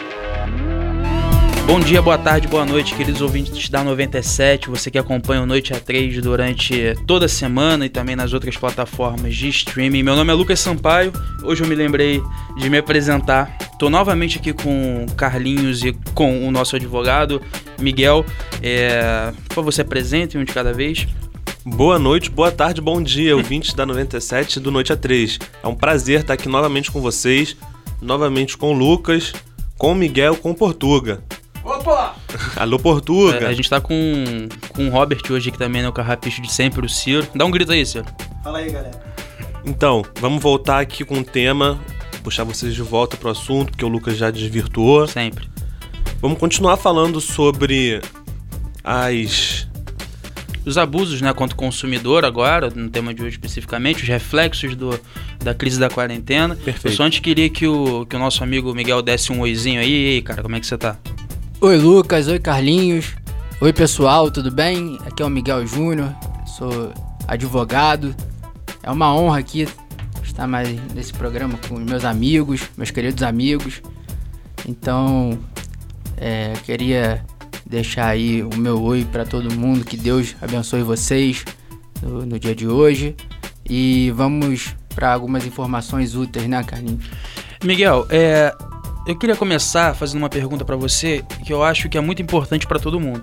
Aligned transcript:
Bom 1.67 1.81
dia, 1.81 2.01
boa 2.01 2.17
tarde, 2.17 2.47
boa 2.47 2.65
noite, 2.65 2.95
queridos 2.95 3.21
ouvintes 3.21 3.69
da 3.69 3.83
97. 3.83 4.71
Você 4.71 4.89
que 4.89 4.97
acompanha 4.97 5.43
o 5.43 5.47
Noite 5.47 5.73
A3 5.73 6.21
durante 6.21 6.95
toda 7.09 7.27
a 7.27 7.29
semana 7.29 7.85
e 7.85 7.89
também 7.89 8.15
nas 8.15 8.33
outras 8.33 8.57
plataformas 8.57 9.35
de 9.35 9.49
streaming. 9.49 10.05
Meu 10.05 10.15
nome 10.15 10.33
é 10.33 10.35
Lucas 10.35 10.61
Sampaio. 10.61 11.13
Hoje 11.43 11.65
eu 11.65 11.69
me 11.69 11.75
lembrei 11.75 12.23
de 12.57 12.71
me 12.71 12.79
apresentar. 12.79 13.59
Estou 13.73 13.91
novamente 13.91 14.39
aqui 14.39 14.53
com 14.53 15.07
Carlinhos 15.17 15.85
e 15.85 15.93
com 16.15 16.47
o 16.47 16.53
nosso 16.53 16.77
advogado 16.77 17.43
Miguel. 17.81 18.25
É... 18.63 19.33
Por 19.49 19.57
favor, 19.57 19.73
se 19.73 19.81
apresente 19.81 20.39
um 20.39 20.45
de 20.45 20.53
cada 20.53 20.73
vez. 20.73 21.09
Boa 21.69 21.99
noite, 21.99 22.31
boa 22.31 22.53
tarde, 22.53 22.81
bom 22.81 23.03
dia, 23.03 23.37
ouvintes 23.37 23.75
da 23.75 23.85
97 23.85 24.61
do 24.61 24.71
Noite 24.71 24.93
A3. 24.93 25.43
É 25.65 25.67
um 25.67 25.75
prazer 25.75 26.21
estar 26.21 26.35
aqui 26.35 26.49
novamente 26.49 26.93
com 26.93 27.01
vocês, 27.01 27.57
novamente 28.01 28.57
com 28.57 28.73
o 28.73 28.73
Lucas, 28.73 29.33
com 29.77 29.91
o 29.91 29.95
Miguel, 29.95 30.37
com 30.37 30.53
o 30.53 30.55
Portuga. 30.55 31.25
Opa! 31.65 32.15
Alô, 32.55 32.79
Portuga! 32.79 33.39
É, 33.39 33.47
a 33.49 33.53
gente 33.53 33.69
tá 33.69 33.81
com, 33.81 33.93
com 34.69 34.87
o 34.87 34.91
Robert 34.91 35.21
hoje 35.29 35.49
aqui 35.49 35.59
também, 35.59 35.83
né? 35.83 35.89
O 35.89 35.93
carrapicho 35.93 36.41
de 36.41 36.53
sempre, 36.53 36.87
o 36.87 36.89
Ciro. 36.89 37.27
Dá 37.35 37.45
um 37.45 37.51
grito 37.51 37.73
aí, 37.73 37.85
Ciro. 37.85 38.07
Fala 38.45 38.59
aí, 38.59 38.71
galera. 38.71 39.01
Então, 39.65 40.05
vamos 40.21 40.41
voltar 40.41 40.79
aqui 40.79 41.05
com 41.05 41.19
o 41.19 41.25
tema, 41.25 41.81
puxar 42.23 42.45
vocês 42.45 42.77
de 42.77 42.83
volta 42.83 43.17
pro 43.17 43.29
assunto, 43.29 43.73
porque 43.73 43.85
o 43.85 43.89
Lucas 43.89 44.17
já 44.17 44.31
desvirtuou. 44.31 45.09
Sempre. 45.09 45.51
Vamos 46.21 46.39
continuar 46.39 46.77
falando 46.77 47.21
sobre 47.21 48.01
as 48.85 49.66
os 50.67 50.77
abusos 50.77 51.23
né, 51.23 51.33
contra 51.33 51.55
o 51.55 51.59
consumidor 51.59 52.25
agora, 52.25 52.69
no 52.75 52.91
tema 52.91 53.15
de 53.15 53.23
hoje 53.23 53.37
especificamente, 53.37 54.03
os 54.03 54.09
reflexos 54.09 54.75
do, 54.75 54.99
da 55.39 55.55
crise 55.55 55.79
da 55.79 55.89
quarentena. 55.89 56.57
Perfeito. 56.57 56.89
Eu 56.89 56.93
só 56.93 57.05
antes 57.05 57.21
queria 57.21 57.49
que 57.49 57.69
o, 57.69 58.05
que 58.05 58.17
o 58.17 58.19
nosso 58.19 58.43
amigo 58.43 58.75
Miguel 58.75 59.01
desse 59.01 59.33
um 59.33 59.41
oizinho 59.41 59.81
aí. 59.81 59.91
E 59.91 60.09
aí, 60.15 60.23
cara, 60.23 60.43
como 60.43 60.57
é 60.57 60.61
que 60.61 60.67
você 60.67 60.77
tá? 60.77 60.97
Oi, 61.61 61.77
Lucas. 61.77 62.27
Oi, 62.27 62.41
Carlinhos. 62.41 63.15
Oi, 63.61 63.73
pessoal, 63.73 64.29
tudo 64.31 64.51
bem? 64.51 64.99
Aqui 65.07 65.23
é 65.23 65.27
o 65.27 65.31
Miguel 65.31 65.65
Júnior, 65.67 66.13
sou 66.59 66.93
advogado. 67.29 68.15
É 68.83 68.91
uma 68.91 69.15
honra 69.15 69.39
aqui 69.39 69.69
estar 70.23 70.47
mais 70.47 70.69
nesse 70.93 71.13
programa 71.13 71.59
com 71.69 71.79
meus 71.79 72.05
amigos, 72.05 72.61
meus 72.77 72.91
queridos 72.91 73.23
amigos. 73.23 73.81
Então, 74.69 75.39
é, 76.17 76.53
queria 76.65 77.25
deixar 77.67 78.07
aí 78.07 78.43
o 78.43 78.57
meu 78.57 78.83
oi 78.83 79.05
para 79.11 79.25
todo 79.25 79.53
mundo, 79.55 79.85
que 79.85 79.97
Deus 79.97 80.37
abençoe 80.41 80.83
vocês 80.83 81.45
no, 82.03 82.25
no 82.25 82.39
dia 82.39 82.55
de 82.55 82.67
hoje. 82.67 83.17
E 83.69 84.13
vamos 84.15 84.75
para 84.95 85.13
algumas 85.13 85.45
informações 85.45 86.15
úteis, 86.15 86.47
né, 86.47 86.63
Carlinhos? 86.63 87.05
Miguel, 87.65 88.07
é, 88.09 88.55
eu 89.07 89.17
queria 89.17 89.37
começar 89.37 89.95
fazendo 89.95 90.19
uma 90.19 90.29
pergunta 90.29 90.65
para 90.65 90.77
você 90.77 91.25
que 91.45 91.53
eu 91.53 91.63
acho 91.63 91.89
que 91.89 91.99
é 91.99 92.01
muito 92.01 92.23
importante 92.23 92.67
para 92.67 92.79
todo 92.79 93.01
mundo. 93.01 93.23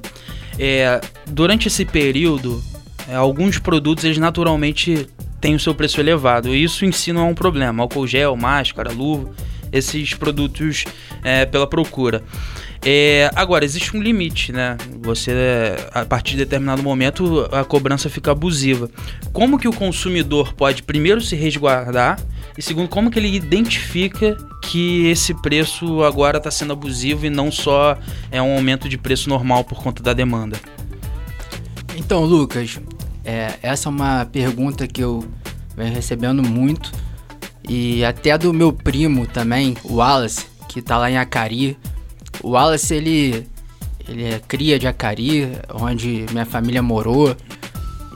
É, 0.59 0.99
durante 1.25 1.67
esse 1.67 1.85
período, 1.85 2.61
é, 3.07 3.15
alguns 3.15 3.57
produtos 3.57 4.03
eles 4.03 4.17
naturalmente 4.17 5.07
têm 5.41 5.55
o 5.55 5.59
seu 5.59 5.73
preço 5.73 5.99
elevado. 5.99 6.53
E 6.53 6.63
isso 6.63 6.85
em 6.85 6.91
si 6.91 7.11
não 7.11 7.27
é 7.27 7.29
um 7.29 7.35
problema. 7.35 7.83
Álcool 7.83 8.07
gel, 8.07 8.35
máscara, 8.35 8.91
luva, 8.91 9.31
esses 9.73 10.13
produtos 10.13 10.85
é, 11.23 11.45
pela 11.45 11.67
procura. 11.67 12.23
É, 12.85 13.31
agora, 13.33 13.65
existe 13.65 13.95
um 13.95 14.01
limite, 14.01 14.51
né? 14.51 14.77
Você, 15.01 15.31
a 15.93 16.05
partir 16.05 16.31
de 16.31 16.39
determinado 16.39 16.83
momento, 16.83 17.47
a 17.51 17.63
cobrança 17.63 18.09
fica 18.09 18.31
abusiva. 18.31 18.89
Como 19.31 19.57
que 19.57 19.67
o 19.67 19.73
consumidor 19.73 20.53
pode, 20.53 20.83
primeiro, 20.83 21.21
se 21.21 21.35
resguardar 21.35 22.19
e, 22.57 22.61
segundo, 22.61 22.89
como 22.89 23.09
que 23.09 23.17
ele 23.17 23.33
identifica 23.33 24.37
que 24.61 25.07
esse 25.07 25.33
preço 25.41 26.03
agora 26.03 26.37
está 26.37 26.51
sendo 26.51 26.73
abusivo 26.73 27.25
e 27.25 27.29
não 27.29 27.51
só 27.51 27.97
é 28.29 28.41
um 28.41 28.53
aumento 28.53 28.87
de 28.87 28.97
preço 28.97 29.29
normal 29.29 29.63
por 29.63 29.81
conta 29.81 30.03
da 30.03 30.13
demanda? 30.13 30.59
Então, 31.95 32.25
Lucas, 32.25 32.79
é, 33.23 33.53
essa 33.61 33.87
é 33.87 33.91
uma 33.91 34.25
pergunta 34.25 34.87
que 34.87 35.01
eu 35.01 35.25
venho 35.75 35.93
recebendo 35.93 36.43
muito 36.43 36.91
e 37.67 38.03
até 38.03 38.37
do 38.37 38.53
meu 38.53 38.73
primo 38.73 39.25
também, 39.25 39.75
o 39.83 39.95
Wallace, 39.95 40.45
que 40.67 40.79
está 40.79 40.97
lá 40.97 41.09
em 41.09 41.17
Acari 41.17 41.77
o 42.41 42.51
Wallace, 42.51 42.93
ele, 42.93 43.47
ele 44.07 44.25
é 44.25 44.39
cria 44.47 44.79
de 44.79 44.87
Acari, 44.87 45.51
onde 45.73 46.25
minha 46.31 46.45
família 46.45 46.81
morou. 46.81 47.35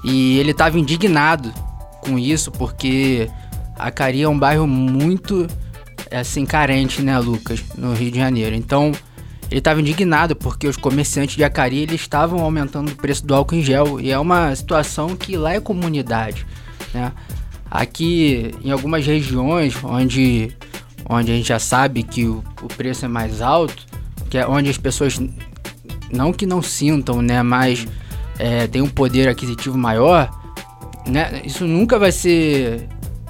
E 0.04 0.38
ele 0.40 0.52
estava 0.52 0.80
indignado 0.80 1.54
com 2.02 2.18
isso, 2.18 2.52
porque 2.52 3.30
Acari 3.78 4.22
é 4.22 4.30
um 4.30 4.38
bairro 4.38 4.66
muito, 4.66 5.48
assim, 6.12 6.46
carente, 6.46 7.02
né, 7.02 7.18
Lucas, 7.20 7.64
no 7.78 7.94
Rio 7.94 8.12
de 8.12 8.18
Janeiro. 8.18 8.56
Então, 8.56 8.92
ele 9.50 9.60
estava 9.60 9.80
indignado 9.80 10.36
porque 10.36 10.68
os 10.68 10.78
comerciantes 10.78 11.36
de 11.36 11.44
Acari 11.44 11.80
eles 11.80 12.02
estavam 12.02 12.40
aumentando 12.40 12.92
o 12.92 12.96
preço 12.96 13.26
do 13.26 13.36
álcool 13.36 13.56
em 13.56 13.62
gel. 13.62 14.00
E 14.00 14.12
é 14.12 14.20
uma 14.20 14.56
situação 14.56 15.16
que 15.16 15.38
lá 15.38 15.54
é 15.54 15.60
comunidade, 15.60 16.46
né? 16.94 17.12
Aqui, 17.70 18.52
em 18.64 18.72
algumas 18.72 19.06
regiões 19.06 19.76
onde, 19.84 20.52
onde 21.10 21.32
a 21.32 21.36
gente 21.36 21.48
já 21.48 21.60
sabe 21.60 22.04
que 22.04 22.26
o, 22.26 22.44
o 22.62 22.68
preço 22.68 23.06
é 23.06 23.08
mais 23.08 23.42
alto, 23.42 23.86
que 24.30 24.38
é 24.38 24.48
onde 24.48 24.70
as 24.70 24.78
pessoas 24.78 25.20
não 26.12 26.32
que 26.32 26.46
não 26.46 26.62
sintam, 26.62 27.22
né, 27.22 27.44
mas 27.44 27.86
é, 28.40 28.68
tem 28.68 28.82
um 28.82 28.90
poder 28.90 29.28
aquisitivo 29.28 29.78
maior, 29.78 30.30
né, 31.06 31.42
isso 31.44 31.66
nunca 31.66 32.00
vai 32.00 32.12
ser 32.12 32.88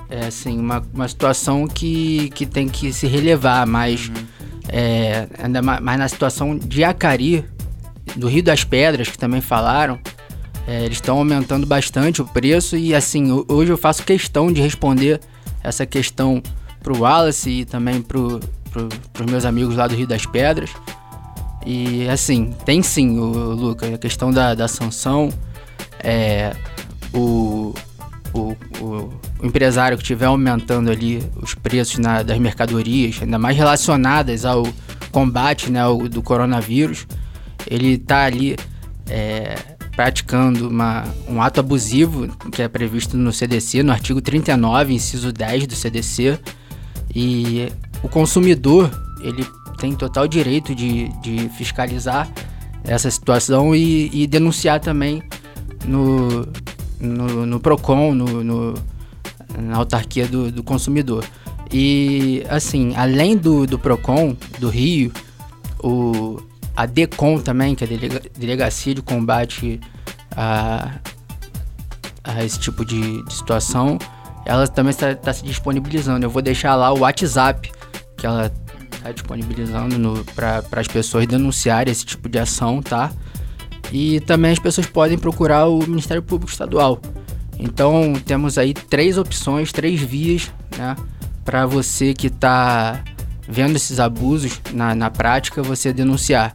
é, 0.09 0.27
assim 0.27 0.57
uma, 0.59 0.83
uma 0.93 1.07
situação 1.07 1.67
que, 1.67 2.29
que 2.31 2.45
tem 2.45 2.67
que 2.67 2.93
se 2.93 3.07
relevar, 3.07 3.65
mas 3.65 4.07
uhum. 4.07 4.15
é, 4.69 5.27
ainda 5.37 5.61
mais, 5.61 5.79
mais, 5.81 5.99
na 5.99 6.07
situação 6.07 6.57
de 6.57 6.83
Acari, 6.83 7.43
do 8.15 8.27
Rio 8.27 8.43
das 8.43 8.63
Pedras, 8.63 9.09
que 9.09 9.17
também 9.17 9.41
falaram, 9.41 9.99
é, 10.67 10.83
eles 10.83 10.97
estão 10.97 11.17
aumentando 11.17 11.65
bastante 11.65 12.21
o 12.21 12.25
preço 12.25 12.75
e 12.75 12.93
assim 12.93 13.31
hoje 13.47 13.71
eu 13.71 13.77
faço 13.77 14.03
questão 14.03 14.51
de 14.51 14.61
responder 14.61 15.21
essa 15.63 15.85
questão 15.85 16.43
pro 16.83 16.99
Wallace 16.99 17.49
e 17.49 17.65
também 17.65 18.01
pro, 18.01 18.41
para 19.13 19.25
os 19.25 19.31
meus 19.31 19.45
amigos 19.45 19.75
lá 19.75 19.87
do 19.87 19.95
Rio 19.95 20.05
das 20.05 20.25
Pedras. 20.25 20.69
E 21.65 22.07
assim, 22.07 22.53
tem 22.65 22.81
sim, 22.81 23.19
o, 23.19 23.25
Lucas, 23.53 23.93
a 23.93 23.97
questão 23.97 24.31
da, 24.31 24.53
da 24.53 24.67
sanção. 24.67 25.29
É, 25.99 26.55
o, 27.13 27.73
o, 28.33 28.55
o, 28.79 28.83
o, 28.83 29.19
empresário 29.43 29.97
que 29.97 30.03
estiver 30.03 30.27
aumentando 30.27 30.91
ali 30.91 31.21
os 31.41 31.55
preços 31.55 31.97
na, 31.97 32.23
das 32.23 32.37
mercadorias, 32.39 33.19
ainda 33.21 33.37
mais 33.37 33.57
relacionadas 33.57 34.45
ao 34.45 34.65
combate 35.11 35.71
né, 35.71 35.81
ao, 35.81 36.07
do 36.07 36.21
coronavírus, 36.21 37.07
ele 37.69 37.93
está 37.93 38.25
ali 38.25 38.55
é, 39.09 39.76
praticando 39.97 40.69
uma, 40.69 41.05
um 41.27 41.41
ato 41.41 41.59
abusivo 41.59 42.27
que 42.51 42.61
é 42.61 42.67
previsto 42.67 43.17
no 43.17 43.33
CDC, 43.33 43.81
no 43.81 43.91
artigo 43.91 44.21
39, 44.21 44.93
inciso 44.93 45.33
10 45.33 45.65
do 45.65 45.75
CDC. 45.75 46.39
E 47.15 47.67
o 48.03 48.07
consumidor 48.07 48.91
ele 49.21 49.43
tem 49.79 49.95
total 49.95 50.27
direito 50.27 50.75
de, 50.75 51.09
de 51.23 51.49
fiscalizar 51.49 52.29
essa 52.83 53.09
situação 53.09 53.75
e, 53.75 54.11
e 54.13 54.27
denunciar 54.27 54.79
também 54.79 55.23
no, 55.83 56.47
no, 56.99 57.47
no 57.47 57.59
PROCON, 57.59 58.13
no, 58.13 58.43
no, 58.43 58.73
na 59.57 59.77
autarquia 59.77 60.27
do, 60.27 60.51
do, 60.51 60.61
consumidor. 60.61 61.25
E, 61.73 62.43
assim, 62.49 62.93
além 62.95 63.35
do, 63.35 63.65
do 63.65 63.79
PROCON 63.79 64.37
do 64.59 64.69
Rio, 64.69 65.11
o, 65.83 66.39
a 66.77 66.85
DECOM 66.85 67.39
também, 67.39 67.73
que 67.73 67.83
é 67.83 67.87
a 67.87 68.37
Delegacia 68.37 68.93
de 68.93 69.01
Combate 69.01 69.81
a, 70.35 70.91
a 72.23 72.45
esse 72.45 72.59
tipo 72.59 72.85
de, 72.85 73.23
de 73.23 73.33
situação, 73.33 73.97
ela 74.45 74.67
também 74.67 74.91
está, 74.91 75.33
se 75.33 75.43
disponibilizando. 75.43 76.23
Eu 76.23 76.29
vou 76.29 76.39
deixar 76.39 76.75
lá 76.75 76.93
o 76.93 76.99
WhatsApp 76.99 77.71
que 78.15 78.27
ela 78.27 78.53
está 78.91 79.11
disponibilizando 79.11 80.23
para 80.35 80.63
as 80.73 80.87
pessoas 80.87 81.25
denunciarem 81.25 81.91
esse 81.91 82.05
tipo 82.05 82.29
de 82.29 82.37
ação, 82.37 82.79
tá? 82.79 83.11
E 83.91 84.19
também 84.19 84.51
as 84.51 84.59
pessoas 84.59 84.85
podem 84.85 85.17
procurar 85.17 85.65
o 85.65 85.79
Ministério 85.79 86.21
Público 86.21 86.51
Estadual. 86.51 87.01
Então 87.57 88.13
temos 88.23 88.59
aí 88.59 88.75
três 88.75 89.17
opções, 89.17 89.71
três 89.71 89.99
vias, 89.99 90.51
né? 90.77 90.95
Para 91.43 91.65
você 91.65 92.13
que 92.13 92.27
está 92.27 93.03
vendo 93.47 93.75
esses 93.75 93.99
abusos 93.99 94.59
na, 94.73 94.93
na 94.93 95.09
prática, 95.09 95.63
você 95.63 95.93
denunciar. 95.93 96.53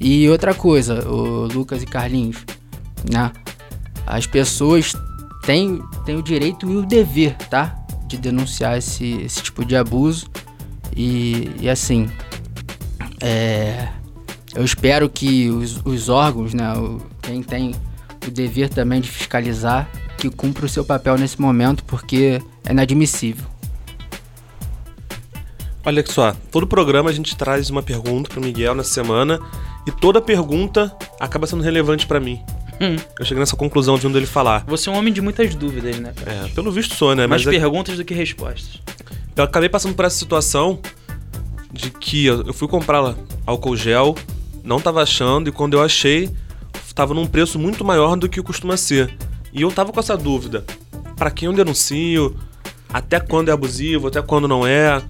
E 0.00 0.28
outra 0.28 0.54
coisa, 0.54 1.08
o 1.08 1.46
Lucas 1.46 1.82
e 1.82 1.86
Carlinhos, 1.86 2.44
né? 3.10 3.32
As 4.06 4.26
pessoas 4.26 4.94
têm, 5.42 5.82
têm 6.06 6.16
o 6.16 6.22
direito 6.22 6.70
e 6.70 6.76
o 6.76 6.86
dever, 6.86 7.36
tá? 7.50 7.76
De 8.06 8.16
denunciar 8.16 8.78
esse, 8.78 9.20
esse 9.22 9.42
tipo 9.42 9.64
de 9.64 9.76
abuso. 9.76 10.26
E, 10.96 11.50
e 11.60 11.68
assim, 11.68 12.08
é, 13.20 13.88
eu 14.54 14.64
espero 14.64 15.08
que 15.08 15.50
os, 15.50 15.80
os 15.84 16.08
órgãos, 16.08 16.54
né, 16.54 16.72
quem 17.22 17.42
tem 17.42 17.74
o 18.26 18.30
dever 18.30 18.68
também 18.68 19.00
de 19.00 19.08
fiscalizar 19.08 19.88
que 20.16 20.28
cumpra 20.28 20.66
o 20.66 20.68
seu 20.68 20.84
papel 20.84 21.16
nesse 21.16 21.40
momento, 21.40 21.84
porque 21.84 22.42
é 22.64 22.72
inadmissível. 22.72 23.46
Olha 25.84 26.04
só, 26.06 26.34
todo 26.50 26.66
programa 26.66 27.08
a 27.10 27.12
gente 27.12 27.36
traz 27.36 27.70
uma 27.70 27.82
pergunta 27.82 28.28
pro 28.28 28.40
Miguel 28.40 28.74
na 28.74 28.84
semana 28.84 29.40
e 29.86 29.90
toda 29.92 30.20
pergunta 30.20 30.94
acaba 31.18 31.46
sendo 31.46 31.62
relevante 31.62 32.06
para 32.06 32.20
mim. 32.20 32.40
Hum. 32.80 32.96
Eu 33.18 33.24
cheguei 33.24 33.40
nessa 33.40 33.56
conclusão 33.56 33.98
de 33.98 34.08
dele 34.08 34.26
falar. 34.26 34.64
Você 34.66 34.88
é 34.88 34.92
um 34.92 34.96
homem 34.96 35.12
de 35.12 35.20
muitas 35.20 35.54
dúvidas, 35.54 35.98
né, 35.98 36.12
cara? 36.14 36.46
É, 36.46 36.48
pelo 36.48 36.70
visto 36.70 36.94
sou, 36.94 37.14
né? 37.14 37.26
Mais 37.26 37.44
Mas 37.44 37.54
é- 37.54 37.58
perguntas 37.58 37.96
do 37.96 38.04
que 38.04 38.14
respostas. 38.14 38.80
eu 39.34 39.44
acabei 39.44 39.68
passando 39.68 39.94
por 39.94 40.04
essa 40.04 40.16
situação 40.16 40.78
de 41.72 41.90
que 41.90 42.26
eu 42.26 42.52
fui 42.52 42.68
comprar 42.68 43.14
álcool 43.46 43.76
gel, 43.76 44.14
não 44.62 44.80
tava 44.80 45.02
achando, 45.02 45.48
e 45.48 45.52
quando 45.52 45.74
eu 45.74 45.82
achei, 45.82 46.30
tava 46.94 47.14
num 47.14 47.26
preço 47.26 47.58
muito 47.58 47.84
maior 47.84 48.16
do 48.16 48.28
que 48.28 48.42
costuma 48.42 48.76
ser. 48.76 49.16
E 49.52 49.62
eu 49.62 49.70
tava 49.70 49.92
com 49.92 50.00
essa 50.00 50.16
dúvida. 50.16 50.64
Pra 51.16 51.30
quem 51.30 51.46
eu 51.46 51.52
denuncio? 51.52 52.36
Até 52.92 53.20
quando 53.20 53.48
é 53.48 53.52
abusivo? 53.52 54.08
Até 54.08 54.20
quando 54.20 54.48
não 54.48 54.66
é? 54.66 55.00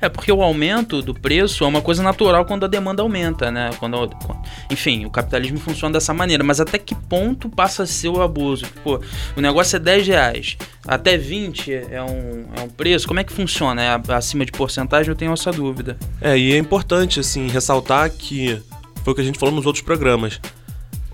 É 0.00 0.08
porque 0.08 0.30
o 0.32 0.42
aumento 0.42 1.00
do 1.02 1.14
preço 1.14 1.64
é 1.64 1.66
uma 1.66 1.80
coisa 1.80 2.02
natural 2.02 2.44
quando 2.44 2.64
a 2.64 2.68
demanda 2.68 3.02
aumenta, 3.02 3.50
né? 3.50 3.70
Quando, 3.78 4.08
quando- 4.08 4.40
enfim, 4.70 5.04
o 5.04 5.10
capitalismo 5.10 5.58
funciona 5.58 5.92
dessa 5.92 6.12
maneira. 6.14 6.42
Mas 6.44 6.60
até 6.60 6.78
que 6.78 6.94
ponto 6.94 7.48
passa 7.48 7.82
a 7.84 7.86
ser 7.86 8.08
o 8.08 8.20
abuso? 8.22 8.64
Pô, 8.82 9.00
o 9.36 9.40
negócio 9.40 9.76
é 9.76 9.78
10 9.78 10.06
reais, 10.08 10.56
até 10.86 11.16
20 11.16 11.72
é 11.72 12.02
um, 12.02 12.44
é 12.56 12.62
um 12.62 12.68
preço. 12.68 13.06
Como 13.06 13.20
é 13.20 13.24
que 13.24 13.32
funciona? 13.32 13.82
É 13.82 14.00
acima 14.12 14.44
de 14.44 14.52
porcentagem? 14.52 15.10
Eu 15.10 15.16
tenho 15.16 15.32
essa 15.32 15.50
dúvida. 15.52 15.96
É, 16.20 16.36
e 16.36 16.52
é 16.52 16.58
importante, 16.58 17.20
assim, 17.20 17.48
ressaltar 17.48 18.10
que 18.10 18.60
foi 19.04 19.12
o 19.12 19.14
que 19.16 19.20
a 19.22 19.24
gente 19.24 19.38
falou 19.38 19.54
nos 19.54 19.66
outros 19.66 19.84
programas. 19.84 20.40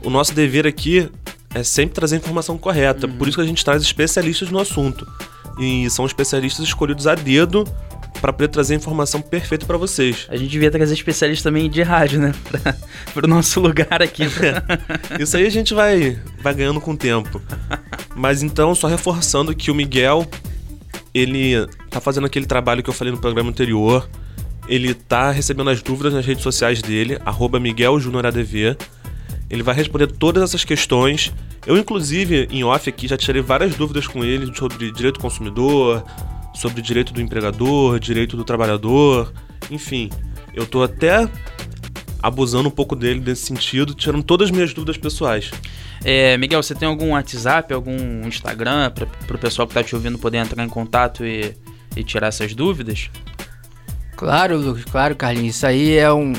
O 0.02 0.10
nosso 0.10 0.34
dever 0.34 0.66
aqui 0.66 1.08
é 1.54 1.62
sempre 1.62 1.94
trazer 1.94 2.16
a 2.16 2.18
informação 2.18 2.56
correta. 2.58 3.06
Por 3.06 3.28
isso 3.28 3.36
que 3.36 3.42
a 3.42 3.46
gente 3.46 3.64
traz 3.64 3.82
especialistas 3.82 4.50
no 4.50 4.58
assunto. 4.58 5.06
E 5.58 5.88
são 5.90 6.06
especialistas 6.06 6.64
escolhidos 6.64 7.06
a 7.06 7.14
dedo 7.14 7.64
para 8.22 8.32
poder 8.32 8.46
trazer 8.46 8.74
a 8.74 8.76
informação 8.76 9.20
perfeita 9.20 9.66
para 9.66 9.76
vocês. 9.76 10.28
A 10.28 10.36
gente 10.36 10.48
devia 10.48 10.70
trazer 10.70 10.94
especialistas 10.94 11.42
também 11.42 11.68
de 11.68 11.82
rádio, 11.82 12.20
né? 12.20 12.32
Pra, 12.48 12.76
pro 13.12 13.26
nosso 13.26 13.58
lugar 13.58 14.00
aqui. 14.00 14.22
Isso 15.18 15.36
aí 15.36 15.44
a 15.44 15.50
gente 15.50 15.74
vai, 15.74 16.16
vai 16.40 16.54
ganhando 16.54 16.80
com 16.80 16.92
o 16.92 16.96
tempo. 16.96 17.42
Mas 18.14 18.44
então, 18.44 18.76
só 18.76 18.86
reforçando 18.86 19.52
que 19.52 19.72
o 19.72 19.74
Miguel, 19.74 20.24
ele 21.12 21.66
tá 21.90 22.00
fazendo 22.00 22.24
aquele 22.28 22.46
trabalho 22.46 22.80
que 22.80 22.88
eu 22.88 22.94
falei 22.94 23.12
no 23.12 23.18
programa 23.18 23.50
anterior. 23.50 24.08
Ele 24.68 24.94
tá 24.94 25.32
recebendo 25.32 25.70
as 25.70 25.82
dúvidas 25.82 26.14
nas 26.14 26.24
redes 26.24 26.44
sociais 26.44 26.80
dele, 26.80 27.18
arroba. 27.24 27.58
Ele 29.50 29.62
vai 29.64 29.74
responder 29.74 30.06
todas 30.06 30.44
essas 30.44 30.64
questões. 30.64 31.32
Eu, 31.66 31.76
inclusive, 31.76 32.46
em 32.52 32.62
off 32.62 32.88
aqui, 32.88 33.08
já 33.08 33.16
tirei 33.16 33.42
várias 33.42 33.74
dúvidas 33.74 34.06
com 34.06 34.24
ele 34.24 34.54
sobre 34.54 34.92
direito 34.92 35.16
do 35.16 35.20
consumidor, 35.20 36.04
sobre 36.54 36.82
direito 36.82 37.12
do 37.12 37.20
empregador, 37.20 37.98
direito 37.98 38.36
do 38.36 38.44
trabalhador, 38.44 39.32
enfim. 39.70 40.10
Eu 40.54 40.66
tô 40.66 40.82
até 40.82 41.28
abusando 42.22 42.68
um 42.68 42.72
pouco 42.72 42.94
dele 42.94 43.20
nesse 43.20 43.46
sentido, 43.46 43.94
tirando 43.94 44.22
todas 44.22 44.48
as 44.48 44.50
minhas 44.50 44.72
dúvidas 44.72 44.96
pessoais. 44.96 45.50
É, 46.04 46.36
Miguel, 46.36 46.62
você 46.62 46.74
tem 46.74 46.86
algum 46.86 47.10
WhatsApp, 47.10 47.72
algum 47.72 48.26
Instagram 48.26 48.90
para 48.90 49.06
pro 49.06 49.38
pessoal 49.38 49.66
que 49.66 49.74
tá 49.74 49.82
te 49.82 49.94
ouvindo 49.94 50.18
poder 50.18 50.38
entrar 50.38 50.64
em 50.64 50.68
contato 50.68 51.24
e, 51.24 51.54
e 51.96 52.04
tirar 52.04 52.28
essas 52.28 52.54
dúvidas? 52.54 53.10
Claro, 54.16 54.56
Lucas, 54.56 54.84
claro, 54.84 55.16
Carlinhos. 55.16 55.56
Isso 55.56 55.66
aí 55.66 55.96
é 55.96 56.12
um. 56.12 56.32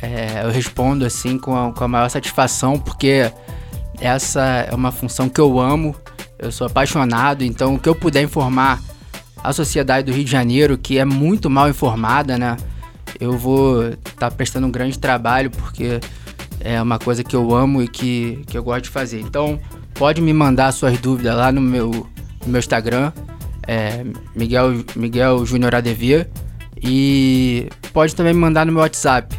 é, 0.00 0.42
eu 0.44 0.50
respondo 0.50 1.04
assim 1.04 1.38
com 1.38 1.56
a, 1.56 1.72
com 1.72 1.84
a 1.84 1.88
maior 1.88 2.08
satisfação, 2.08 2.78
porque 2.78 3.30
essa 4.00 4.66
é 4.70 4.74
uma 4.74 4.92
função 4.92 5.28
que 5.28 5.40
eu 5.40 5.58
amo, 5.58 5.94
eu 6.38 6.52
sou 6.52 6.66
apaixonado, 6.66 7.42
então 7.42 7.74
o 7.74 7.78
que 7.78 7.88
eu 7.88 7.94
puder 7.94 8.22
informar 8.22 8.80
a 9.42 9.52
sociedade 9.52 10.06
do 10.06 10.12
Rio 10.12 10.24
de 10.24 10.30
Janeiro, 10.30 10.76
que 10.76 10.98
é 10.98 11.04
muito 11.04 11.48
mal 11.48 11.68
informada, 11.68 12.38
né? 12.38 12.56
Eu 13.20 13.36
vou 13.36 13.88
estar 13.88 14.30
prestando 14.30 14.66
um 14.66 14.70
grande 14.70 14.98
trabalho, 14.98 15.50
porque 15.50 16.00
é 16.60 16.80
uma 16.80 16.98
coisa 16.98 17.24
que 17.24 17.34
eu 17.34 17.54
amo 17.54 17.82
e 17.82 17.88
que, 17.88 18.42
que 18.46 18.56
eu 18.56 18.62
gosto 18.62 18.84
de 18.84 18.90
fazer. 18.90 19.20
Então, 19.20 19.58
pode 19.94 20.20
me 20.20 20.32
mandar 20.32 20.72
suas 20.72 20.98
dúvidas 20.98 21.36
lá 21.36 21.50
no 21.50 21.60
meu, 21.60 21.90
no 21.90 22.46
meu 22.46 22.58
Instagram, 22.58 23.12
é 23.66 24.04
Miguel, 24.34 24.84
Miguel 24.96 25.44
Júnior 25.44 25.74
ADV. 25.74 26.26
E 26.80 27.68
pode 27.92 28.14
também 28.14 28.32
me 28.32 28.40
mandar 28.40 28.64
no 28.64 28.72
meu 28.72 28.82
WhatsApp. 28.82 29.36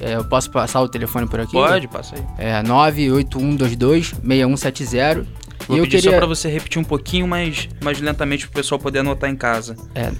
É, 0.00 0.14
eu 0.14 0.24
posso 0.24 0.48
passar 0.50 0.80
o 0.80 0.88
telefone 0.88 1.26
por 1.26 1.40
aqui? 1.40 1.52
Pode, 1.52 1.88
passa 1.88 2.14
aí. 2.14 2.24
É 2.38 2.62
981226170. 2.62 5.26
Vou 5.68 5.76
eu 5.76 5.84
pedir 5.84 5.98
queria... 5.98 6.10
só 6.12 6.16
pra 6.16 6.26
você 6.26 6.48
repetir 6.48 6.80
um 6.80 6.84
pouquinho 6.84 7.28
mais, 7.28 7.68
mais 7.82 8.00
lentamente 8.00 8.46
pro 8.46 8.54
pessoal 8.56 8.78
poder 8.78 9.00
anotar 9.00 9.28
em 9.30 9.36
casa. 9.36 9.76
É 9.94 10.10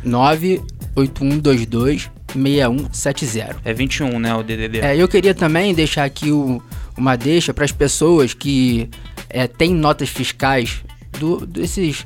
981226170. 2.34 3.56
É 3.64 3.72
21, 3.72 4.18
né, 4.18 4.34
o 4.34 4.42
DDD? 4.42 4.80
É, 4.80 4.96
eu 4.96 5.08
queria 5.08 5.34
também 5.34 5.74
deixar 5.74 6.04
aqui 6.04 6.30
o- 6.30 6.62
uma 6.96 7.16
deixa 7.16 7.52
para 7.54 7.64
as 7.64 7.72
pessoas 7.72 8.34
que 8.34 8.88
é, 9.30 9.46
têm 9.46 9.74
notas 9.74 10.08
fiscais 10.08 10.82
do, 11.18 11.46
desses, 11.46 12.04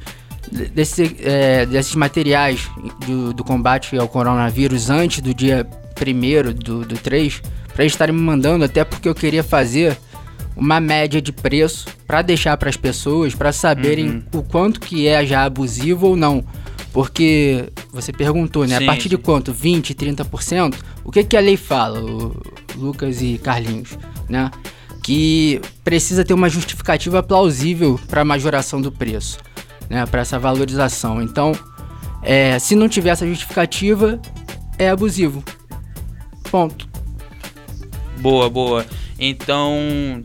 desse, 0.73 1.17
é, 1.21 1.67
desses 1.67 1.95
materiais 1.95 2.69
do, 3.07 3.33
do 3.33 3.45
combate 3.45 3.97
ao 3.97 4.09
coronavírus 4.09 4.91
antes 4.91 5.21
do 5.21 5.33
dia 5.35 5.67
1 6.01 6.53
do, 6.53 6.85
do 6.85 6.95
3, 6.97 7.41
para 7.73 7.85
eles 7.85 7.93
estarem 7.93 8.15
me 8.15 8.21
mandando, 8.21 8.65
até 8.65 8.85
porque 8.85 9.09
eu 9.09 9.15
queria 9.15 9.43
fazer 9.43 9.97
uma 10.57 10.81
média 10.81 11.21
de 11.21 11.33
preço 11.33 11.87
para 12.07 12.23
deixar 12.23 12.57
para 12.57 12.69
as 12.69 12.77
pessoas, 12.77 13.35
para 13.35 13.53
saberem 13.53 14.09
Uhum. 14.09 14.41
o 14.41 14.43
quanto 14.43 14.81
que 14.81 15.07
é 15.07 15.25
já 15.25 15.45
abusivo 15.45 16.09
ou 16.09 16.17
não. 16.17 16.45
Porque 16.93 17.71
você 17.91 18.13
perguntou, 18.13 18.67
né? 18.67 18.77
Sim, 18.77 18.85
a 18.85 18.87
partir 18.87 19.09
de 19.09 19.17
sim. 19.17 19.23
quanto? 19.23 19.53
20, 19.53 19.95
30%? 19.95 20.75
O 21.05 21.11
que, 21.11 21.25
que 21.25 21.37
a 21.37 21.41
lei 21.41 21.57
fala, 21.57 22.01
o 22.01 22.37
Lucas 22.77 23.23
e 23.23 23.39
Carlinhos, 23.39 23.97
né? 24.29 24.51
Que 25.03 25.61
precisa 25.83 26.25
ter 26.25 26.35
uma 26.35 26.51
justificativa 26.51 27.23
plausível 27.23 27.99
para 28.09 28.21
a 28.21 28.25
majoração 28.25 28.81
do 28.81 28.93
preço, 28.93 29.39
né? 29.89 30.05
Para 30.05 30.21
essa 30.21 30.39
valorização. 30.39 31.23
Então, 31.23 31.53
é, 32.23 32.59
se 32.59 32.77
não 32.77 32.89
tiver 32.89 33.11
essa 33.11 33.27
justificativa, 33.27 34.21
é 34.79 34.91
abusivo. 34.91 35.43
Ponto. 36.51 36.87
Boa, 38.21 38.51
boa. 38.51 38.85
Então. 39.19 40.23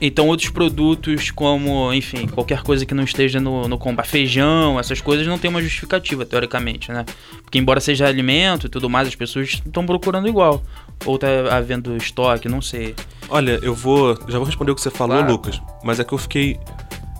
Então 0.00 0.26
outros 0.28 0.50
produtos 0.50 1.30
como, 1.30 1.92
enfim, 1.92 2.26
qualquer 2.26 2.62
coisa 2.62 2.84
que 2.84 2.92
não 2.94 3.04
esteja 3.04 3.40
no, 3.40 3.68
no 3.68 3.78
combate, 3.78 4.08
feijão, 4.08 4.78
essas 4.78 5.00
coisas 5.00 5.26
não 5.26 5.38
tem 5.38 5.48
uma 5.48 5.62
justificativa, 5.62 6.26
teoricamente, 6.26 6.90
né? 6.92 7.04
Porque 7.42 7.58
embora 7.58 7.80
seja 7.80 8.06
alimento 8.06 8.66
e 8.66 8.68
tudo 8.68 8.90
mais, 8.90 9.08
as 9.08 9.14
pessoas 9.14 9.48
estão 9.64 9.86
procurando 9.86 10.28
igual. 10.28 10.62
Ou 11.06 11.18
tá 11.18 11.26
havendo 11.50 11.96
estoque, 11.96 12.48
não 12.48 12.60
sei. 12.60 12.94
Olha, 13.28 13.58
eu 13.62 13.74
vou. 13.74 14.14
Já 14.28 14.38
vou 14.38 14.44
responder 14.44 14.72
o 14.72 14.74
que 14.74 14.80
você 14.80 14.90
falou, 14.90 15.16
Claro. 15.18 15.32
Lucas. 15.32 15.60
Mas 15.82 16.00
é 16.00 16.04
que 16.04 16.12
eu 16.12 16.18
fiquei, 16.18 16.58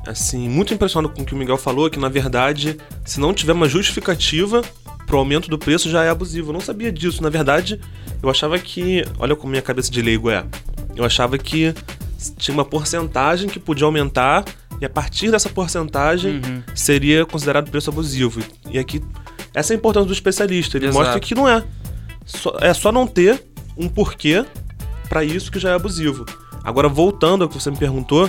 assim, 0.07 0.49
muito 0.49 0.73
impressionado 0.75 1.14
com 1.14 1.23
o 1.23 1.25
que 1.25 1.35
o 1.35 1.37
Miguel 1.37 1.57
falou, 1.57 1.88
que 1.88 1.99
na 1.99 2.09
verdade, 2.09 2.76
se 3.04 3.21
não 3.21 3.33
tiver 3.33 3.52
uma 3.52 3.69
justificativa 3.69 4.62
pro 5.07 5.19
aumento 5.19 5.49
do 5.49 5.59
preço, 5.59 5.90
já 5.90 6.04
é 6.04 6.11
abusivo. 6.11 6.50
Eu 6.50 6.54
não 6.54 6.61
sabia 6.61 6.90
disso. 6.90 7.23
Na 7.23 7.31
verdade, 7.31 7.81
eu 8.23 8.28
achava 8.31 8.59
que. 8.59 9.04
Olha 9.19 9.37
como 9.37 9.50
minha 9.50 9.62
cabeça 9.62 9.90
de 9.90 10.02
leigo 10.02 10.31
é. 10.31 10.45
Eu 10.97 11.04
achava 11.04 11.37
que 11.37 11.75
tinha 12.37 12.54
uma 12.54 12.64
porcentagem 12.64 13.49
que 13.49 13.59
podia 13.59 13.85
aumentar. 13.87 14.45
E 14.81 14.85
a 14.85 14.90
partir 14.90 15.31
dessa 15.31 15.49
porcentagem 15.49 16.40
Uhum. 16.45 16.62
seria 16.75 17.25
considerado 17.25 17.71
preço 17.71 17.90
abusivo. 17.90 18.40
E 18.71 18.78
aqui, 18.78 19.00
essa 19.54 19.73
é 19.73 19.76
a 19.76 19.78
importância 19.78 20.07
do 20.09 20.12
especialista. 20.12 20.76
Ele 20.76 20.87
Exato. 20.87 20.99
mostra 21.04 21.21
que 21.21 21.35
não 21.35 21.49
é. 21.49 21.62
Só- 22.26 22.57
é 22.61 22.75
só 22.75 22.90
não 22.90 23.07
ter 23.07 23.45
um 23.76 23.88
porquê 23.88 24.45
pra 25.09 25.23
isso 25.23 25.50
que 25.52 25.59
já 25.61 25.71
é 25.71 25.75
abusivo. 25.75 26.25
Agora, 26.64 26.88
voltando 26.88 27.43
ao 27.45 27.49
que 27.49 27.54
você 27.61 27.71
me 27.71 27.76
perguntou, 27.76 28.28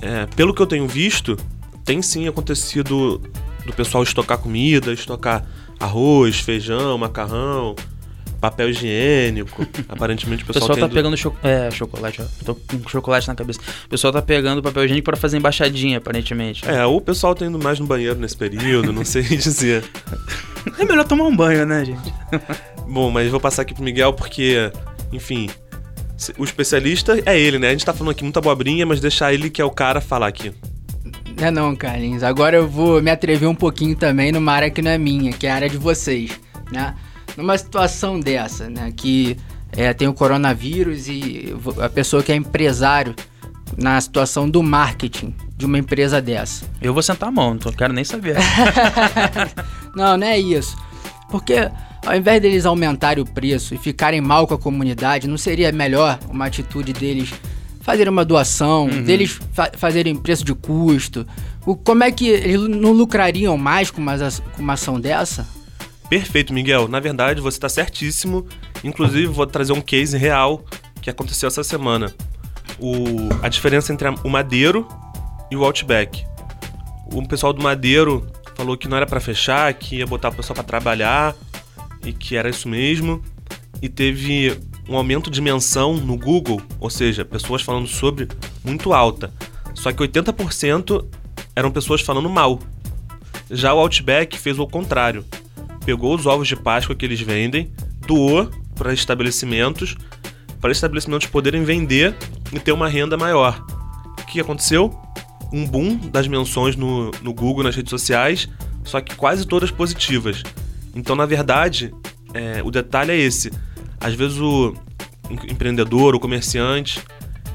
é, 0.00 0.26
pelo 0.36 0.54
que 0.54 0.60
eu 0.62 0.66
tenho 0.66 0.86
visto, 0.86 1.36
tem 1.84 2.00
sim 2.02 2.28
acontecido 2.28 3.20
do 3.66 3.72
pessoal 3.72 4.02
estocar 4.02 4.38
comida, 4.38 4.92
estocar 4.92 5.44
arroz, 5.80 6.38
feijão, 6.40 6.96
macarrão, 6.98 7.74
papel 8.42 8.68
higiênico. 8.70 9.66
Aparentemente 9.88 10.42
o 10.42 10.44
O 10.44 10.46
pessoal, 10.48 10.68
pessoal 10.68 10.76
tá 10.76 10.86
tendo- 10.88 10.94
pegando 10.94 11.16
cho 11.16 11.32
é, 11.42 11.70
chocolate, 11.70 12.20
ó. 12.20 12.24
Tô 12.44 12.54
com 12.56 12.88
chocolate 12.88 13.28
na 13.28 13.34
cabeça. 13.36 13.60
O 13.86 13.88
pessoal 13.88 14.12
tá 14.12 14.20
pegando 14.20 14.60
papel 14.62 14.84
higiênico 14.84 15.04
pra 15.06 15.16
fazer 15.16 15.36
embaixadinha, 15.38 15.98
aparentemente. 15.98 16.68
É, 16.68 16.84
ou 16.84 16.96
o 16.96 17.00
pessoal 17.00 17.34
tá 17.34 17.46
indo 17.46 17.58
mais 17.58 17.78
no 17.78 17.86
banheiro 17.86 18.18
nesse 18.18 18.36
período, 18.36 18.92
não 18.92 19.04
sei 19.04 19.22
dizer. 19.38 19.84
É 20.78 20.84
melhor 20.84 21.04
tomar 21.06 21.24
um 21.24 21.34
banho, 21.36 21.64
né, 21.64 21.84
gente? 21.84 22.12
Bom, 22.88 23.10
mas 23.10 23.30
vou 23.30 23.40
passar 23.40 23.62
aqui 23.62 23.72
pro 23.74 23.82
Miguel 23.84 24.12
porque, 24.12 24.70
enfim, 25.12 25.48
o 26.36 26.44
especialista 26.44 27.16
é 27.24 27.38
ele, 27.38 27.58
né? 27.58 27.68
A 27.68 27.70
gente 27.72 27.84
tá 27.86 27.92
falando 27.94 28.10
aqui 28.10 28.24
muita 28.24 28.40
abobrinha, 28.40 28.84
mas 28.84 29.00
deixar 29.00 29.32
ele 29.32 29.48
que 29.48 29.62
é 29.62 29.64
o 29.64 29.70
cara 29.70 30.00
falar 30.00 30.26
aqui. 30.26 30.52
Não 31.38 31.46
é 31.46 31.50
não, 31.50 31.74
Carlinhos. 31.74 32.22
Agora 32.22 32.56
eu 32.56 32.68
vou 32.68 33.00
me 33.00 33.10
atrever 33.10 33.48
um 33.48 33.54
pouquinho 33.54 33.96
também 33.96 34.30
numa 34.30 34.52
área 34.52 34.70
que 34.70 34.82
não 34.82 34.90
é 34.90 34.98
minha, 34.98 35.32
que 35.32 35.46
é 35.46 35.50
a 35.50 35.54
área 35.54 35.68
de 35.68 35.78
vocês, 35.78 36.38
né? 36.70 36.94
Numa 37.36 37.56
situação 37.56 38.20
dessa, 38.20 38.68
né? 38.68 38.92
Que 38.96 39.36
é, 39.72 39.92
tem 39.92 40.08
o 40.08 40.14
coronavírus 40.14 41.08
e 41.08 41.54
a 41.80 41.88
pessoa 41.88 42.22
que 42.22 42.30
é 42.30 42.36
empresário 42.36 43.14
na 43.76 44.00
situação 44.00 44.48
do 44.48 44.62
marketing 44.62 45.34
de 45.56 45.64
uma 45.64 45.78
empresa 45.78 46.20
dessa? 46.20 46.64
Eu 46.80 46.92
vou 46.92 47.02
sentar 47.02 47.28
a 47.28 47.32
mão, 47.32 47.54
não 47.54 47.72
quero 47.72 47.92
nem 47.92 48.04
saber. 48.04 48.36
não, 49.96 50.16
não 50.16 50.26
é 50.26 50.38
isso. 50.38 50.76
Porque 51.30 51.54
ao 52.04 52.16
invés 52.16 52.42
deles 52.42 52.66
aumentarem 52.66 53.22
o 53.22 53.26
preço 53.26 53.74
e 53.74 53.78
ficarem 53.78 54.20
mal 54.20 54.46
com 54.46 54.54
a 54.54 54.58
comunidade, 54.58 55.28
não 55.28 55.38
seria 55.38 55.72
melhor 55.72 56.18
uma 56.28 56.46
atitude 56.46 56.92
deles 56.92 57.32
fazerem 57.80 58.12
uma 58.12 58.24
doação, 58.24 58.86
uhum. 58.86 59.02
deles 59.02 59.40
fa 59.52 59.70
fazerem 59.76 60.14
preço 60.14 60.44
de 60.44 60.54
custo? 60.54 61.26
O, 61.64 61.76
como 61.76 62.04
é 62.04 62.10
que 62.10 62.28
eles 62.28 62.68
não 62.68 62.92
lucrariam 62.92 63.56
mais 63.56 63.90
com 63.90 64.00
uma, 64.00 64.16
com 64.54 64.62
uma 64.62 64.72
ação 64.74 65.00
dessa? 65.00 65.46
Perfeito, 66.12 66.52
Miguel. 66.52 66.88
Na 66.88 67.00
verdade, 67.00 67.40
você 67.40 67.56
está 67.56 67.70
certíssimo. 67.70 68.46
Inclusive, 68.84 69.28
vou 69.28 69.46
trazer 69.46 69.72
um 69.72 69.80
case 69.80 70.18
real 70.18 70.62
que 71.00 71.08
aconteceu 71.08 71.46
essa 71.46 71.64
semana. 71.64 72.14
O, 72.78 73.30
a 73.42 73.48
diferença 73.48 73.94
entre 73.94 74.06
o 74.22 74.28
Madeiro 74.28 74.86
e 75.50 75.56
o 75.56 75.64
Outback. 75.64 76.22
O 77.10 77.26
pessoal 77.26 77.54
do 77.54 77.62
Madeiro 77.62 78.30
falou 78.54 78.76
que 78.76 78.86
não 78.88 78.98
era 78.98 79.06
para 79.06 79.20
fechar, 79.20 79.72
que 79.72 80.00
ia 80.00 80.06
botar 80.06 80.28
o 80.28 80.34
pessoal 80.34 80.54
para 80.54 80.64
trabalhar 80.64 81.34
e 82.04 82.12
que 82.12 82.36
era 82.36 82.50
isso 82.50 82.68
mesmo. 82.68 83.22
E 83.80 83.88
teve 83.88 84.60
um 84.86 84.94
aumento 84.98 85.30
de 85.30 85.40
menção 85.40 85.94
no 85.94 86.18
Google, 86.18 86.60
ou 86.78 86.90
seja, 86.90 87.24
pessoas 87.24 87.62
falando 87.62 87.86
sobre 87.86 88.28
muito 88.62 88.92
alta. 88.92 89.32
Só 89.72 89.90
que 89.90 90.02
80% 90.02 91.06
eram 91.56 91.70
pessoas 91.70 92.02
falando 92.02 92.28
mal. 92.28 92.58
Já 93.50 93.72
o 93.72 93.78
Outback 93.78 94.38
fez 94.38 94.58
o 94.58 94.66
contrário. 94.66 95.24
Pegou 95.84 96.14
os 96.14 96.26
ovos 96.26 96.48
de 96.48 96.56
Páscoa 96.56 96.94
que 96.94 97.04
eles 97.04 97.20
vendem, 97.20 97.72
doou 98.06 98.50
para 98.74 98.92
estabelecimentos, 98.92 99.96
para 100.60 100.72
estabelecimentos 100.72 101.26
poderem 101.26 101.64
vender 101.64 102.16
e 102.52 102.58
ter 102.58 102.72
uma 102.72 102.88
renda 102.88 103.16
maior. 103.16 103.64
O 104.20 104.26
que 104.26 104.40
aconteceu? 104.40 104.96
Um 105.52 105.66
boom 105.66 105.96
das 105.96 106.26
menções 106.26 106.76
no, 106.76 107.10
no 107.22 107.34
Google, 107.34 107.64
nas 107.64 107.76
redes 107.76 107.90
sociais, 107.90 108.48
só 108.84 109.00
que 109.00 109.14
quase 109.14 109.46
todas 109.46 109.70
positivas. 109.70 110.42
Então, 110.94 111.16
na 111.16 111.26
verdade, 111.26 111.92
é, 112.32 112.62
o 112.62 112.70
detalhe 112.70 113.12
é 113.12 113.16
esse. 113.16 113.52
Às 114.00 114.14
vezes 114.14 114.38
o 114.38 114.74
empreendedor, 115.48 116.14
o 116.14 116.20
comerciante, 116.20 117.00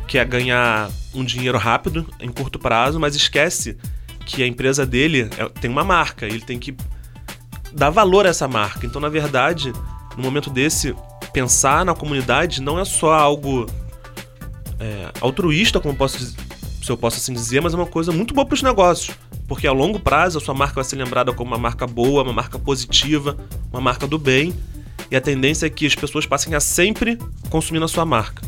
quer 0.08 0.26
ganhar 0.26 0.90
um 1.14 1.24
dinheiro 1.24 1.58
rápido, 1.58 2.06
em 2.20 2.30
curto 2.30 2.58
prazo, 2.58 3.00
mas 3.00 3.16
esquece 3.16 3.78
que 4.26 4.44
a 4.44 4.48
empresa 4.48 4.86
dele 4.86 5.30
é, 5.38 5.50
tem 5.50 5.70
uma 5.70 5.84
marca, 5.84 6.26
ele 6.26 6.42
tem 6.42 6.58
que 6.60 6.76
dar 7.74 7.90
valor 7.90 8.26
a 8.26 8.30
essa 8.30 8.48
marca. 8.48 8.86
Então, 8.86 9.02
na 9.02 9.10
verdade, 9.10 9.74
no 10.16 10.24
momento 10.24 10.50
desse, 10.50 10.96
pensar 11.32 11.86
na 11.86 11.94
comunidade 11.94 12.62
não 12.62 12.80
é 12.80 12.86
só 12.86 13.14
algo 13.14 13.68
é, 14.80 15.12
altruísta, 15.22 15.80
como 15.80 15.96
posso, 15.96 16.20
se 16.20 16.90
eu 16.90 16.98
posso 16.98 17.18
assim 17.18 17.34
dizer, 17.34 17.62
mas 17.62 17.74
é 17.74 17.78
uma 17.78 17.86
coisa 17.86 18.12
muito 18.12 18.34
boa 18.34 18.46
para 18.46 18.56
os 18.56 18.62
negócios. 18.62 19.16
Porque 19.48 19.66
a 19.66 19.72
longo 19.72 20.00
prazo 20.00 20.40
a 20.40 20.42
sua 20.42 20.54
marca 20.54 20.76
vai 20.76 20.84
ser 20.84 20.98
lembrada 20.98 21.32
como 21.32 21.52
uma 21.52 21.58
marca 21.58 21.88
boa, 21.88 22.24
uma 22.24 22.34
marca 22.34 22.60
positiva, 22.60 23.38
uma 23.72 23.80
marca 23.80 24.06
do 24.06 24.18
bem. 24.18 24.54
E 25.10 25.16
a 25.16 25.22
tendência 25.22 25.66
é 25.66 25.70
que 25.70 25.86
as 25.86 25.96
pessoas 25.96 26.26
passem 26.26 26.54
a 26.54 26.60
sempre 26.60 27.18
consumir 27.50 27.80
na 27.80 27.88
sua 27.88 28.06
marca. 28.06 28.42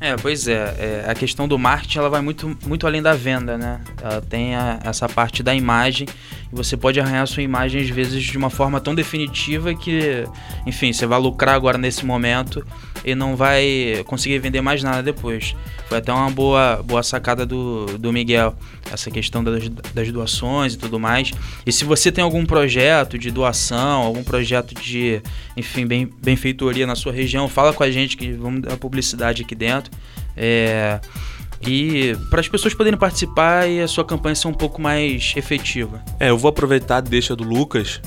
É, 0.00 0.16
pois 0.16 0.46
é, 0.46 0.52
é, 0.78 1.10
a 1.10 1.14
questão 1.14 1.48
do 1.48 1.58
marketing 1.58 1.98
ela 1.98 2.10
vai 2.10 2.20
muito, 2.20 2.56
muito 2.66 2.86
além 2.86 3.00
da 3.00 3.14
venda, 3.14 3.56
né? 3.56 3.80
Ela 4.02 4.20
tem 4.20 4.54
a, 4.54 4.78
essa 4.84 5.08
parte 5.08 5.42
da 5.42 5.54
imagem 5.54 6.06
você 6.54 6.76
pode 6.76 7.00
arranhar 7.00 7.26
sua 7.26 7.42
imagem 7.42 7.82
às 7.82 7.88
vezes 7.88 8.22
de 8.22 8.38
uma 8.38 8.48
forma 8.48 8.80
tão 8.80 8.94
definitiva 8.94 9.74
que, 9.74 10.24
enfim, 10.64 10.92
você 10.92 11.04
vai 11.04 11.18
lucrar 11.18 11.54
agora 11.54 11.76
nesse 11.76 12.06
momento 12.06 12.64
e 13.04 13.14
não 13.14 13.34
vai 13.36 14.02
conseguir 14.06 14.38
vender 14.38 14.60
mais 14.60 14.82
nada 14.82 15.02
depois. 15.02 15.56
Foi 15.88 15.98
até 15.98 16.12
uma 16.12 16.30
boa, 16.30 16.82
boa 16.82 17.02
sacada 17.02 17.44
do, 17.44 17.98
do 17.98 18.12
Miguel, 18.12 18.56
essa 18.90 19.10
questão 19.10 19.42
das, 19.42 19.68
das 19.68 20.10
doações 20.10 20.74
e 20.74 20.78
tudo 20.78 20.98
mais. 20.98 21.32
E 21.66 21.72
se 21.72 21.84
você 21.84 22.10
tem 22.10 22.22
algum 22.22 22.46
projeto 22.46 23.18
de 23.18 23.30
doação, 23.30 24.02
algum 24.02 24.22
projeto 24.22 24.74
de, 24.74 25.20
enfim, 25.56 25.86
bem, 25.86 26.08
benfeitoria 26.22 26.86
na 26.86 26.94
sua 26.94 27.12
região, 27.12 27.48
fala 27.48 27.72
com 27.72 27.82
a 27.82 27.90
gente 27.90 28.16
que 28.16 28.32
vamos 28.32 28.62
dar 28.62 28.76
publicidade 28.76 29.42
aqui 29.42 29.54
dentro. 29.54 29.90
É, 30.36 31.00
e 31.60 32.16
para 32.30 32.40
as 32.40 32.48
pessoas 32.48 32.74
poderem 32.74 32.98
participar 32.98 33.68
e 33.68 33.80
a 33.80 33.88
sua 33.88 34.04
campanha 34.04 34.34
ser 34.34 34.48
um 34.48 34.54
pouco 34.54 34.80
mais 34.80 35.32
efetiva. 35.36 36.02
É, 36.18 36.30
eu 36.30 36.38
vou 36.38 36.48
aproveitar 36.48 36.98
a 36.98 37.00
deixa 37.00 37.34
do 37.34 37.44
Lucas 37.44 38.00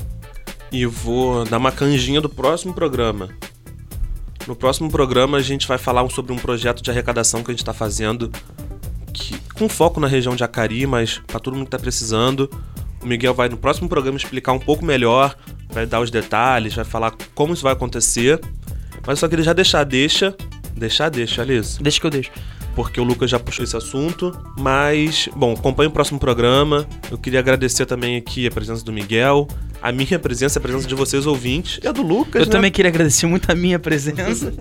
e 0.70 0.84
vou 0.86 1.44
dar 1.44 1.58
uma 1.58 1.72
canjinha 1.72 2.20
do 2.20 2.28
próximo 2.28 2.72
programa. 2.72 3.28
No 4.46 4.54
próximo 4.54 4.90
programa 4.90 5.38
a 5.38 5.42
gente 5.42 5.66
vai 5.66 5.78
falar 5.78 6.08
sobre 6.10 6.32
um 6.32 6.36
projeto 6.36 6.82
de 6.82 6.90
arrecadação 6.90 7.42
que 7.42 7.50
a 7.50 7.52
gente 7.52 7.62
está 7.62 7.74
fazendo, 7.74 8.30
que, 9.12 9.38
com 9.54 9.68
foco 9.68 10.00
na 10.00 10.06
região 10.06 10.34
de 10.36 10.44
Acari, 10.44 10.86
mas 10.86 11.20
para 11.26 11.40
todo 11.40 11.54
mundo 11.54 11.64
que 11.64 11.68
está 11.68 11.78
precisando. 11.78 12.50
O 13.02 13.06
Miguel 13.06 13.32
vai 13.32 13.48
no 13.48 13.56
próximo 13.56 13.88
programa 13.88 14.16
explicar 14.16 14.52
um 14.52 14.58
pouco 14.58 14.84
melhor, 14.84 15.36
vai 15.68 15.86
dar 15.86 16.00
os 16.00 16.10
detalhes, 16.10 16.74
vai 16.74 16.84
falar 16.84 17.12
como 17.34 17.54
isso 17.54 17.62
vai 17.62 17.72
acontecer. 17.72 18.40
Mas 19.06 19.10
eu 19.10 19.16
só 19.16 19.28
queria 19.28 19.44
já 19.44 19.52
deixar, 19.52 19.84
deixa, 19.84 20.36
deixar, 20.74 21.08
deixa, 21.08 21.42
Alice. 21.42 21.80
Deixa 21.80 22.00
que 22.00 22.06
eu 22.06 22.10
deixo 22.10 22.30
porque 22.78 23.00
o 23.00 23.02
Lucas 23.02 23.28
já 23.28 23.40
puxou 23.40 23.64
esse 23.64 23.76
assunto. 23.76 24.32
Mas, 24.56 25.28
bom, 25.34 25.52
acompanhe 25.52 25.88
o 25.88 25.90
próximo 25.90 26.16
programa. 26.16 26.86
Eu 27.10 27.18
queria 27.18 27.40
agradecer 27.40 27.84
também 27.86 28.16
aqui 28.16 28.46
a 28.46 28.52
presença 28.52 28.84
do 28.84 28.92
Miguel, 28.92 29.48
a 29.82 29.90
minha 29.90 30.16
presença, 30.16 30.60
a 30.60 30.62
presença 30.62 30.86
de 30.86 30.94
vocês 30.94 31.26
ouvintes 31.26 31.80
e 31.82 31.88
a 31.88 31.90
do 31.90 32.02
Lucas. 32.02 32.42
Eu 32.42 32.46
né? 32.46 32.52
também 32.52 32.70
queria 32.70 32.88
agradecer 32.88 33.26
muito 33.26 33.50
a 33.50 33.54
minha 33.56 33.80
presença. 33.80 34.54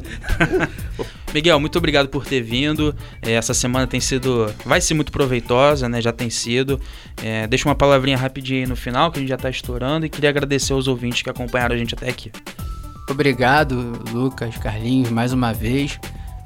Miguel, 1.32 1.60
muito 1.60 1.78
obrigado 1.78 2.10
por 2.10 2.26
ter 2.26 2.42
vindo. 2.42 2.96
É, 3.22 3.34
essa 3.34 3.54
semana 3.54 3.86
tem 3.86 4.00
sido. 4.00 4.52
Vai 4.66 4.82
ser 4.82 4.96
muito 4.96 5.12
proveitosa, 5.12 5.88
né? 5.88 6.02
Já 6.02 6.12
tem 6.12 6.32
sido. 6.32 6.82
É, 7.22 7.46
deixa 7.46 7.70
uma 7.70 7.76
palavrinha 7.76 8.18
rapidinho 8.18 8.62
aí 8.62 8.68
no 8.68 8.76
final, 8.76 9.12
que 9.12 9.20
a 9.20 9.22
gente 9.22 9.30
já 9.30 9.36
está 9.36 9.52
estourando, 9.52 10.08
e 10.08 10.10
queria 10.10 10.32
agradecer 10.32 10.74
aos 10.74 10.88
ouvintes 10.88 11.22
que 11.22 11.30
acompanharam 11.30 11.76
a 11.76 11.78
gente 11.78 11.94
até 11.94 12.10
aqui. 12.10 12.32
Obrigado, 13.08 14.02
Lucas, 14.12 14.58
Carlinhos, 14.58 15.12
mais 15.12 15.34
uma 15.34 15.54
vez. 15.54 16.00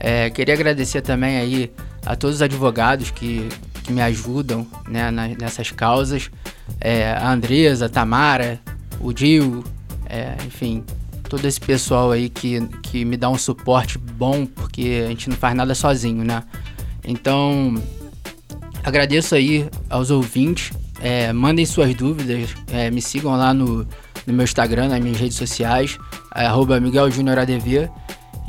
É, 0.04 0.32
queria 0.32 0.56
agradecer 0.56 1.02
também 1.02 1.38
aí 1.38 1.72
a 2.04 2.16
todos 2.16 2.38
os 2.38 2.42
advogados 2.42 3.12
que, 3.12 3.48
que 3.84 3.94
me 3.94 4.02
ajudam 4.02 4.66
né, 4.88 5.12
nessas 5.40 5.70
causas. 5.70 6.32
É, 6.80 7.12
a 7.12 7.32
Andresa, 7.32 7.86
a 7.86 7.90
Tamara, 7.90 8.60
o 9.00 9.14
Dil, 9.14 9.64
é, 10.10 10.36
enfim, 10.48 10.84
todo 11.30 11.46
esse 11.46 11.62
pessoal 11.62 12.12
aí 12.12 12.30
que, 12.30 12.60
que 12.82 13.06
me 13.06 13.16
dá 13.16 13.30
um 13.30 13.38
suporte 13.38 14.00
bom, 14.00 14.48
porque 14.48 15.04
a 15.06 15.10
gente 15.10 15.30
não 15.30 15.38
faz 15.38 15.56
nada 15.56 15.76
sozinho, 15.76 16.24
né? 16.24 16.42
Então, 17.04 17.76
agradeço 18.84 19.36
aí 19.36 19.70
aos 19.88 20.10
ouvintes. 20.10 20.72
É, 21.00 21.32
mandem 21.32 21.66
suas 21.66 21.94
dúvidas, 21.94 22.50
é, 22.72 22.90
me 22.90 23.02
sigam 23.04 23.36
lá 23.38 23.54
no, 23.54 23.88
no 24.26 24.34
meu 24.34 24.44
Instagram, 24.44 24.88
nas 24.88 25.00
minhas 25.00 25.20
redes 25.20 25.38
sociais, 25.38 26.00
é, 26.36 26.48
arroba 26.48 26.80
Miguel 26.80 27.06
ADV. 27.06 27.90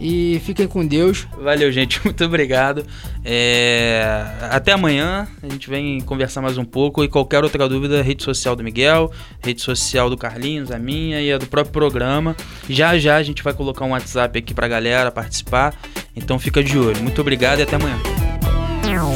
E 0.03 0.43
fiquem 0.45 0.67
com 0.67 0.85
Deus. 0.85 1.29
Valeu, 1.41 1.71
gente. 1.71 2.01
Muito 2.05 2.25
obrigado. 2.25 2.85
É... 3.25 4.05
Até 4.51 4.73
amanhã. 4.73 5.29
A 5.41 5.49
gente 5.49 5.71
vem 5.71 6.01
conversar 6.01 6.43
mais 6.43 6.59
um 6.59 6.65
pouco. 6.65 7.05
E 7.05 7.09
qualquer 7.09 7.45
outra 7.45 7.69
dúvida, 7.69 8.03
rede 8.03 8.25
social 8.25 8.57
do 8.57 8.65
Miguel, 8.65 9.13
rede 9.41 9.63
social 9.63 10.11
do 10.11 10.17
Carlinhos, 10.17 10.73
a 10.73 10.79
minha 10.79 11.21
e 11.21 11.33
a 11.33 11.39
do 11.39 11.47
próprio 11.47 11.73
programa. 11.73 12.35
Já 12.69 12.99
já 12.99 13.17
a 13.17 13.23
gente 13.23 13.45
vai 13.45 13.55
colocar 13.55 13.85
um 13.85 13.91
WhatsApp 13.91 14.37
aqui 14.37 14.53
pra 14.53 14.67
galera 14.67 15.13
participar. 15.13 15.73
Então 16.17 16.37
fica 16.37 16.65
de 16.65 16.77
olho. 16.77 17.01
Muito 17.01 17.21
obrigado 17.21 17.61
e 17.61 17.63
até 17.63 17.77
amanhã. 17.77 17.97